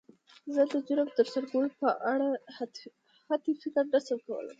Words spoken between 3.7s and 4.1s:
نه